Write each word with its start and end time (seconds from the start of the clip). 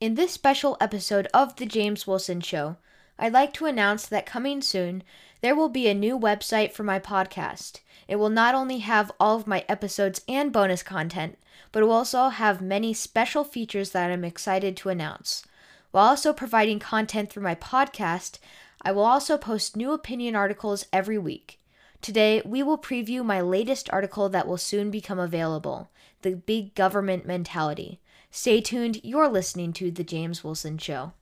In 0.00 0.14
this 0.14 0.30
special 0.30 0.76
episode 0.80 1.26
of 1.34 1.56
The 1.56 1.66
James 1.66 2.06
Wilson 2.06 2.40
Show, 2.40 2.76
I'd 3.18 3.32
like 3.32 3.52
to 3.54 3.66
announce 3.66 4.06
that 4.06 4.26
coming 4.26 4.62
soon, 4.62 5.02
there 5.40 5.56
will 5.56 5.68
be 5.68 5.88
a 5.88 5.94
new 5.94 6.16
website 6.16 6.70
for 6.70 6.84
my 6.84 7.00
podcast. 7.00 7.80
It 8.06 8.14
will 8.14 8.28
not 8.28 8.54
only 8.54 8.78
have 8.78 9.10
all 9.18 9.36
of 9.36 9.48
my 9.48 9.64
episodes 9.68 10.20
and 10.28 10.52
bonus 10.52 10.84
content, 10.84 11.36
but 11.72 11.82
it 11.82 11.86
will 11.86 11.94
also 11.94 12.28
have 12.28 12.60
many 12.60 12.94
special 12.94 13.42
features 13.42 13.90
that 13.90 14.12
I'm 14.12 14.24
excited 14.24 14.76
to 14.76 14.88
announce. 14.88 15.44
While 15.90 16.10
also 16.10 16.32
providing 16.32 16.78
content 16.78 17.28
through 17.28 17.42
my 17.42 17.56
podcast, 17.56 18.38
I 18.80 18.92
will 18.92 19.02
also 19.02 19.36
post 19.36 19.76
new 19.76 19.90
opinion 19.90 20.36
articles 20.36 20.86
every 20.92 21.18
week. 21.18 21.58
Today, 22.00 22.40
we 22.44 22.62
will 22.62 22.78
preview 22.78 23.24
my 23.24 23.40
latest 23.40 23.90
article 23.92 24.28
that 24.28 24.46
will 24.46 24.56
soon 24.56 24.90
become 24.90 25.18
available 25.18 25.90
The 26.22 26.36
Big 26.36 26.74
Government 26.74 27.26
Mentality. 27.26 28.00
Stay 28.30 28.60
tuned, 28.60 29.00
you're 29.02 29.28
listening 29.28 29.72
to 29.74 29.90
The 29.90 30.04
James 30.04 30.44
Wilson 30.44 30.78
Show. 30.78 31.12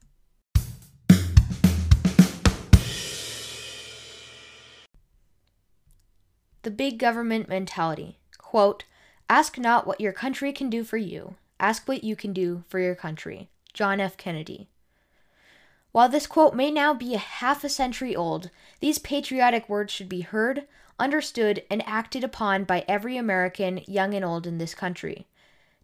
The 6.61 6.71
Big 6.71 6.99
Government 6.99 7.49
Mentality. 7.49 8.19
Quote, 8.37 8.83
Ask 9.29 9.57
not 9.57 9.87
what 9.87 9.99
your 9.99 10.13
country 10.13 10.53
can 10.53 10.69
do 10.69 10.83
for 10.83 10.97
you, 10.97 11.35
ask 11.59 11.87
what 11.87 12.03
you 12.03 12.15
can 12.15 12.33
do 12.33 12.63
for 12.67 12.79
your 12.79 12.95
country. 12.95 13.49
John 13.73 13.99
F. 13.99 14.15
Kennedy. 14.15 14.69
While 15.97 16.09
this 16.09 16.27
quote 16.27 16.53
may 16.53 16.69
now 16.69 16.93
be 16.93 17.15
a 17.15 17.17
half 17.17 17.63
a 17.63 17.69
century 17.69 18.15
old, 18.15 18.51
these 18.81 18.99
patriotic 18.99 19.67
words 19.67 19.91
should 19.91 20.07
be 20.07 20.21
heard, 20.21 20.67
understood, 20.99 21.63
and 21.71 21.81
acted 21.87 22.23
upon 22.23 22.65
by 22.65 22.85
every 22.87 23.17
American, 23.17 23.81
young 23.87 24.13
and 24.13 24.23
old, 24.23 24.45
in 24.45 24.59
this 24.59 24.75
country. 24.75 25.25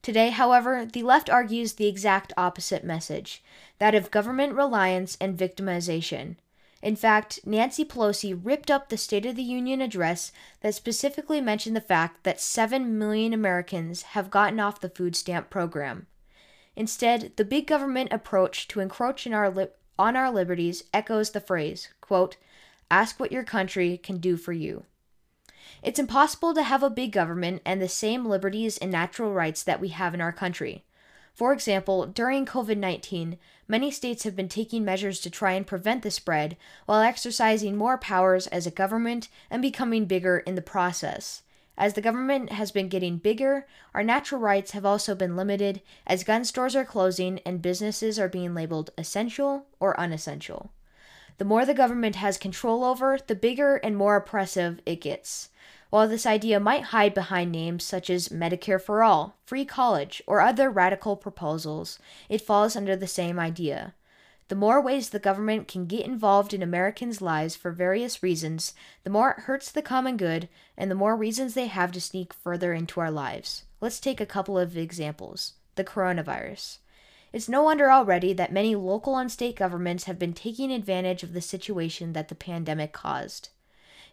Today, 0.04 0.30
however, 0.30 0.86
the 0.86 1.02
left 1.02 1.32
argues 1.32 1.74
the 1.74 1.88
exact 1.88 2.32
opposite 2.38 2.84
message 2.84 3.44
that 3.80 3.96
of 3.96 4.12
government 4.12 4.54
reliance 4.54 5.18
and 5.20 5.36
victimization. 5.36 6.36
In 6.84 6.96
fact, 6.96 7.40
Nancy 7.44 7.84
Pelosi 7.84 8.40
ripped 8.40 8.70
up 8.70 8.90
the 8.90 8.98
State 8.98 9.26
of 9.26 9.36
the 9.36 9.42
Union 9.42 9.82
address 9.82 10.32
that 10.62 10.76
specifically 10.76 11.42
mentioned 11.42 11.76
the 11.76 11.82
fact 11.82 12.24
that 12.24 12.40
7 12.40 13.00
million 13.00 13.34
Americans 13.34 14.04
have 14.04 14.30
gotten 14.30 14.60
off 14.60 14.80
the 14.80 14.90
food 14.90 15.16
stamp 15.16 15.50
program. 15.50 16.06
Instead, 16.76 17.32
the 17.36 17.46
big 17.46 17.66
government 17.66 18.14
approach 18.14 18.68
to 18.68 18.80
encroach 18.80 19.26
in 19.26 19.34
our 19.34 19.50
li- 19.50 19.70
on 19.98 20.16
our 20.16 20.32
liberties 20.32 20.84
echoes 20.94 21.32
the 21.32 21.40
phrase, 21.40 21.90
quote, 22.02 22.38
ask 22.90 23.20
what 23.20 23.32
your 23.32 23.44
country 23.44 23.98
can 23.98 24.18
do 24.18 24.38
for 24.38 24.54
you. 24.54 24.86
It's 25.82 26.00
impossible 26.00 26.54
to 26.54 26.64
have 26.64 26.84
a 26.84 26.90
big 26.90 27.12
government 27.12 27.62
and 27.66 27.82
the 27.82 27.90
same 27.90 28.26
liberties 28.26 28.78
and 28.78 28.92
natural 28.92 29.34
rights 29.34 29.64
that 29.64 29.80
we 29.80 29.90
have 29.90 30.14
in 30.14 30.22
our 30.22 30.32
country. 30.32 30.84
For 31.34 31.52
example, 31.52 32.06
during 32.06 32.46
COVID 32.46 32.78
19, 32.78 33.38
many 33.68 33.90
states 33.90 34.24
have 34.24 34.36
been 34.36 34.50
taking 34.50 34.86
measures 34.86 35.20
to 35.22 35.30
try 35.30 35.54
and 35.54 35.66
prevent 35.66 36.04
the 36.04 36.12
spread 36.12 36.58
while 36.86 37.02
exercising 37.02 37.76
more 37.76 37.98
powers 37.98 38.48
as 38.48 38.68
a 38.68 38.72
government 38.72 39.30
and 39.50 39.62
becoming 39.62 40.06
bigger 40.06 40.38
in 40.40 40.56
the 40.56 40.62
process. 40.62 41.42
As 41.78 41.94
the 41.94 42.02
government 42.02 42.52
has 42.52 42.72
been 42.72 42.88
getting 42.88 43.18
bigger, 43.18 43.66
our 43.94 44.04
natural 44.04 44.40
rights 44.40 44.72
have 44.72 44.86
also 44.86 45.16
been 45.16 45.36
limited 45.36 45.82
as 46.06 46.24
gun 46.24 46.46
stores 46.46 46.76
are 46.76 46.86
closing 46.86 47.40
and 47.46 47.62
businesses 47.62 48.20
are 48.20 48.30
being 48.30 48.54
labeled 48.54 48.92
essential 48.98 49.66
or 49.80 50.00
unessential. 50.00 50.72
The 51.40 51.46
more 51.46 51.66
the 51.66 51.74
government 51.74 52.16
has 52.18 52.38
control 52.38 52.84
over, 52.84 53.18
the 53.26 53.36
bigger 53.36 53.78
and 53.78 53.98
more 53.98 54.16
oppressive 54.16 54.82
it 54.86 55.02
gets. 55.02 55.50
While 55.90 56.08
this 56.08 56.26
idea 56.26 56.60
might 56.60 56.86
hide 56.86 57.14
behind 57.14 57.52
names 57.52 57.84
such 57.84 58.10
as 58.10 58.30
Medicare 58.30 58.82
for 58.82 59.04
All, 59.04 59.36
free 59.46 59.66
college, 59.66 60.22
or 60.28 60.42
other 60.42 60.70
radical 60.70 61.16
proposals, 61.16 62.00
it 62.30 62.42
falls 62.42 62.76
under 62.76 62.96
the 62.96 63.08
same 63.08 63.40
idea. 63.40 63.94
The 64.54 64.60
more 64.60 64.80
ways 64.80 65.10
the 65.10 65.18
government 65.18 65.68
can 65.68 65.88
get 65.88 66.06
involved 66.06 66.54
in 66.54 66.62
Americans' 66.62 67.24
lives 67.24 67.56
for 67.56 67.72
various 67.72 68.22
reasons, 68.22 68.76
the 69.04 69.10
more 69.10 69.32
it 69.32 69.46
hurts 69.46 69.72
the 69.72 69.82
common 69.82 70.16
good, 70.16 70.48
and 70.78 70.92
the 70.92 70.96
more 70.96 71.16
reasons 71.16 71.56
they 71.56 71.66
have 71.66 71.92
to 71.94 72.00
sneak 72.00 72.36
further 72.36 72.72
into 72.72 73.00
our 73.00 73.10
lives. 73.10 73.64
Let's 73.82 74.00
take 74.00 74.22
a 74.22 74.28
couple 74.28 74.60
of 74.60 74.78
examples. 74.78 75.54
The 75.74 75.84
coronavirus. 75.84 76.78
It's 77.32 77.50
no 77.50 77.64
wonder 77.64 77.92
already 77.92 78.32
that 78.34 78.54
many 78.54 78.76
local 78.76 79.18
and 79.18 79.32
state 79.32 79.56
governments 79.56 80.04
have 80.04 80.20
been 80.20 80.34
taking 80.34 80.72
advantage 80.72 81.24
of 81.24 81.34
the 81.34 81.42
situation 81.42 82.14
that 82.14 82.28
the 82.28 82.36
pandemic 82.36 82.94
caused. 82.94 83.50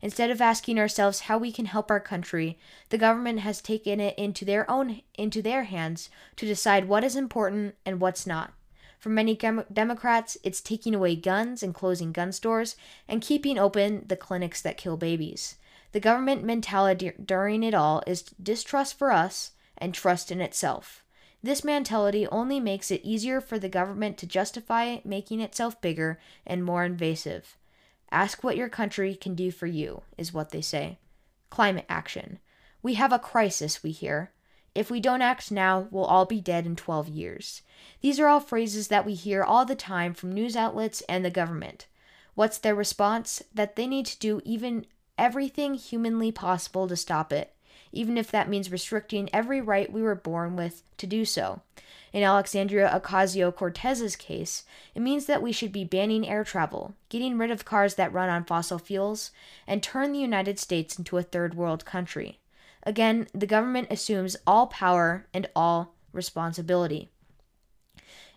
Instead 0.00 0.30
of 0.30 0.40
asking 0.40 0.78
ourselves 0.78 1.20
how 1.20 1.36
we 1.36 1.52
can 1.52 1.66
help 1.66 1.90
our 1.90 2.00
country, 2.00 2.58
the 2.88 2.96
government 2.96 3.40
has 3.40 3.60
taken 3.60 4.00
it 4.00 4.18
into 4.18 4.46
their 4.46 4.70
own 4.70 5.02
into 5.18 5.42
their 5.42 5.64
hands 5.64 6.08
to 6.36 6.46
decide 6.46 6.88
what 6.88 7.04
is 7.04 7.14
important 7.14 7.74
and 7.84 8.00
what's 8.00 8.26
not. 8.26 8.54
For 9.00 9.08
many 9.08 9.34
Democrats, 9.34 10.36
it's 10.44 10.60
taking 10.60 10.94
away 10.94 11.16
guns 11.16 11.62
and 11.62 11.74
closing 11.74 12.12
gun 12.12 12.32
stores 12.32 12.76
and 13.08 13.22
keeping 13.22 13.58
open 13.58 14.04
the 14.06 14.14
clinics 14.14 14.60
that 14.60 14.76
kill 14.76 14.98
babies. 14.98 15.56
The 15.92 16.00
government 16.00 16.44
mentality 16.44 17.10
during 17.24 17.62
it 17.62 17.72
all 17.72 18.02
is 18.06 18.22
distrust 18.22 18.98
for 18.98 19.10
us 19.10 19.52
and 19.78 19.94
trust 19.94 20.30
in 20.30 20.42
itself. 20.42 21.02
This 21.42 21.64
mentality 21.64 22.26
only 22.26 22.60
makes 22.60 22.90
it 22.90 23.00
easier 23.02 23.40
for 23.40 23.58
the 23.58 23.70
government 23.70 24.18
to 24.18 24.26
justify 24.26 24.98
making 25.02 25.40
itself 25.40 25.80
bigger 25.80 26.20
and 26.46 26.62
more 26.62 26.84
invasive. 26.84 27.56
Ask 28.10 28.44
what 28.44 28.58
your 28.58 28.68
country 28.68 29.14
can 29.14 29.34
do 29.34 29.50
for 29.50 29.66
you, 29.66 30.02
is 30.18 30.34
what 30.34 30.50
they 30.50 30.60
say. 30.60 30.98
Climate 31.48 31.86
action. 31.88 32.38
We 32.82 32.94
have 32.94 33.12
a 33.12 33.18
crisis, 33.18 33.82
we 33.82 33.92
hear. 33.92 34.32
If 34.74 34.90
we 34.90 35.00
don't 35.00 35.22
act 35.22 35.50
now, 35.50 35.88
we'll 35.90 36.04
all 36.04 36.26
be 36.26 36.40
dead 36.40 36.64
in 36.64 36.76
12 36.76 37.08
years. 37.08 37.62
These 38.00 38.20
are 38.20 38.28
all 38.28 38.40
phrases 38.40 38.88
that 38.88 39.04
we 39.04 39.14
hear 39.14 39.42
all 39.42 39.64
the 39.64 39.74
time 39.74 40.14
from 40.14 40.32
news 40.32 40.54
outlets 40.56 41.02
and 41.08 41.24
the 41.24 41.30
government. 41.30 41.86
What's 42.34 42.58
their 42.58 42.74
response? 42.74 43.42
That 43.52 43.76
they 43.76 43.86
need 43.86 44.06
to 44.06 44.18
do 44.18 44.40
even 44.44 44.86
everything 45.18 45.74
humanly 45.74 46.32
possible 46.32 46.88
to 46.88 46.96
stop 46.96 47.32
it, 47.32 47.54
even 47.92 48.16
if 48.16 48.30
that 48.30 48.48
means 48.48 48.70
restricting 48.70 49.28
every 49.32 49.60
right 49.60 49.92
we 49.92 50.02
were 50.02 50.14
born 50.14 50.56
with 50.56 50.82
to 50.98 51.06
do 51.06 51.24
so. 51.24 51.62
In 52.12 52.22
Alexandria 52.22 52.90
Ocasio 52.92 53.54
Cortez's 53.54 54.16
case, 54.16 54.64
it 54.94 55.00
means 55.00 55.26
that 55.26 55.42
we 55.42 55.52
should 55.52 55.70
be 55.70 55.84
banning 55.84 56.28
air 56.28 56.42
travel, 56.42 56.94
getting 57.08 57.38
rid 57.38 57.50
of 57.50 57.64
cars 57.64 57.94
that 57.94 58.12
run 58.12 58.28
on 58.28 58.44
fossil 58.44 58.78
fuels, 58.78 59.30
and 59.66 59.82
turn 59.82 60.12
the 60.12 60.18
United 60.18 60.58
States 60.58 60.98
into 60.98 61.18
a 61.18 61.22
third 61.22 61.54
world 61.54 61.84
country. 61.84 62.39
Again, 62.82 63.28
the 63.34 63.46
government 63.46 63.88
assumes 63.90 64.36
all 64.46 64.66
power 64.66 65.26
and 65.34 65.48
all 65.54 65.94
responsibility. 66.12 67.10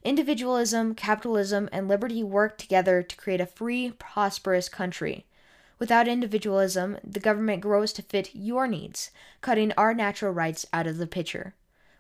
Individualism, 0.04 0.96
capitalism, 0.96 1.70
and 1.72 1.88
liberty 1.88 2.24
work 2.24 2.58
together 2.58 3.02
to 3.02 3.16
create 3.16 3.40
a 3.40 3.46
free, 3.46 3.92
prosperous 3.92 4.68
country. 4.68 5.26
Without 5.80 6.08
individualism, 6.08 6.98
the 7.04 7.20
government 7.20 7.62
grows 7.62 7.94
to 7.94 8.02
fit 8.02 8.30
your 8.34 8.68
needs, 8.68 9.12
cutting 9.42 9.72
our 9.78 9.94
natural 9.94 10.34
rights 10.34 10.66
out 10.74 10.88
of 10.88 10.98
the 10.98 11.08
picture. 11.08 11.56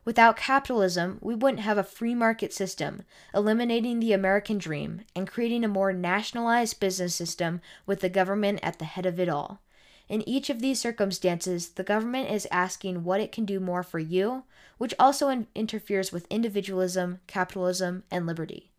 Without 0.05 0.35
capitalism, 0.35 1.17
we 1.21 1.33
wouldn't 1.33 1.61
have 1.61 1.77
a 1.77 1.83
free 1.83 2.13
market 2.13 2.51
system, 2.51 3.03
eliminating 3.33 3.99
the 3.99 4.11
American 4.11 4.57
dream 4.57 5.01
and 5.15 5.29
creating 5.29 5.63
a 5.63 5.69
more 5.69 5.93
nationalized 5.93 6.81
business 6.81 7.15
system 7.15 7.61
with 7.85 8.01
the 8.01 8.09
government 8.09 8.59
at 8.61 8.79
the 8.79 8.85
head 8.85 9.05
of 9.05 9.17
it 9.17 9.29
all. 9.29 9.61
In 10.09 10.27
each 10.27 10.49
of 10.49 10.59
these 10.59 10.79
circumstances, 10.79 11.69
the 11.69 11.83
government 11.83 12.29
is 12.29 12.47
asking 12.51 13.03
what 13.03 13.21
it 13.21 13.31
can 13.31 13.45
do 13.45 13.59
more 13.59 13.83
for 13.83 13.99
you, 13.99 14.43
which 14.77 14.93
also 14.99 15.29
in- 15.29 15.47
interferes 15.55 16.11
with 16.11 16.27
individualism, 16.29 17.19
capitalism, 17.27 18.03
and 18.11 18.25
liberty. 18.25 18.71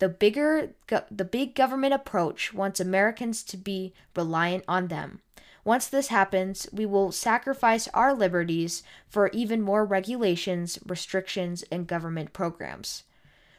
The 0.00 0.08
bigger 0.08 0.72
go- 0.86 1.04
the 1.10 1.24
big 1.24 1.54
government 1.54 1.94
approach 1.94 2.54
wants 2.54 2.80
Americans 2.80 3.42
to 3.44 3.56
be 3.56 3.94
reliant 4.14 4.64
on 4.66 4.88
them. 4.88 5.20
Once 5.64 5.88
this 5.88 6.08
happens, 6.08 6.66
we 6.72 6.86
will 6.86 7.12
sacrifice 7.12 7.86
our 7.88 8.14
liberties 8.14 8.82
for 9.08 9.28
even 9.28 9.60
more 9.60 9.84
regulations, 9.84 10.78
restrictions, 10.86 11.64
and 11.70 11.86
government 11.86 12.32
programs. 12.32 13.04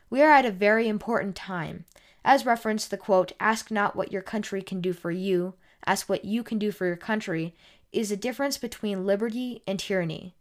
We 0.10 0.22
are 0.22 0.32
at 0.32 0.46
a 0.46 0.52
very 0.52 0.88
important 0.88 1.36
time. 1.36 1.86
As 2.26 2.46
referenced, 2.46 2.90
the 2.92 2.98
quote, 2.98 3.32
Ask 3.40 3.72
not 3.72 3.96
what 3.96 4.12
your 4.12 4.22
country 4.22 4.62
can 4.62 4.82
do 4.82 4.94
for 4.94 5.12
you, 5.12 5.54
ask 5.86 6.08
what 6.08 6.26
you 6.26 6.44
can 6.44 6.60
do 6.60 6.72
for 6.72 6.86
your 6.86 6.96
country, 6.96 7.56
is 7.92 8.12
a 8.12 8.18
difference 8.18 8.58
between 8.58 9.06
liberty 9.06 9.64
and 9.68 9.80
tyranny. 9.80 10.36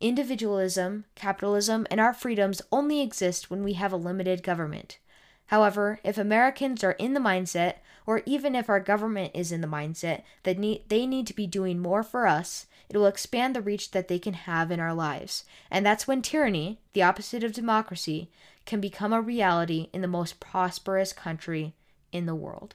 Individualism, 0.00 1.04
capitalism, 1.14 1.86
and 1.90 2.00
our 2.00 2.12
freedoms 2.12 2.62
only 2.70 3.00
exist 3.00 3.50
when 3.50 3.62
we 3.62 3.74
have 3.74 3.92
a 3.92 3.96
limited 3.96 4.42
government. 4.42 4.98
However, 5.46 6.00
if 6.02 6.18
Americans 6.18 6.82
are 6.82 6.92
in 6.92 7.14
the 7.14 7.20
mindset, 7.20 7.76
or 8.06 8.22
even 8.26 8.54
if 8.54 8.68
our 8.68 8.80
government 8.80 9.32
is 9.34 9.52
in 9.52 9.60
the 9.60 9.68
mindset 9.68 10.22
that 10.42 10.56
they 10.88 11.06
need 11.06 11.26
to 11.26 11.34
be 11.34 11.46
doing 11.46 11.78
more 11.78 12.02
for 12.02 12.26
us, 12.26 12.66
it 12.88 12.96
will 12.96 13.06
expand 13.06 13.54
the 13.54 13.60
reach 13.62 13.92
that 13.92 14.08
they 14.08 14.18
can 14.18 14.34
have 14.34 14.70
in 14.70 14.80
our 14.80 14.94
lives. 14.94 15.44
And 15.70 15.84
that's 15.86 16.06
when 16.06 16.20
tyranny, 16.20 16.80
the 16.94 17.02
opposite 17.02 17.44
of 17.44 17.52
democracy, 17.52 18.28
can 18.66 18.80
become 18.80 19.12
a 19.12 19.20
reality 19.20 19.88
in 19.92 20.02
the 20.02 20.08
most 20.08 20.40
prosperous 20.40 21.12
country 21.12 21.74
in 22.12 22.26
the 22.26 22.34
world. 22.34 22.74